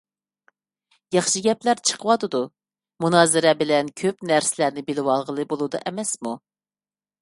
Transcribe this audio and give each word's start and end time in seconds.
ياخشى 1.15 1.41
گەپلەر 1.47 1.83
چىقىۋاتىدۇ. 1.91 2.41
مۇنازىرە 3.05 3.55
بىلەن 3.63 3.95
كۆپ 4.05 4.29
نەرسىلەرنى 4.35 4.89
بىلىۋالغىلى 4.93 5.51
بولىدۇ 5.55 5.85
ئەمەسمۇ. 5.89 6.39